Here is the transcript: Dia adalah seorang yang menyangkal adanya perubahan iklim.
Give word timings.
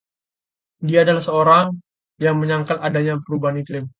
Dia 0.87 1.05
adalah 1.05 1.21
seorang 1.21 1.65
yang 2.25 2.35
menyangkal 2.41 2.81
adanya 2.81 3.21
perubahan 3.25 3.61
iklim. 3.61 3.85